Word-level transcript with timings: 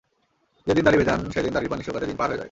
যেদিন 0.67 0.83
দাড়ি 0.83 0.97
ভেজান, 0.97 1.19
সেদিন 1.31 1.51
দাড়ির 1.53 1.69
পানি 1.69 1.83
শুকাতে 1.83 2.05
দিন 2.05 2.17
পার 2.17 2.29
হয়ে 2.29 2.31
যায়। 2.31 2.39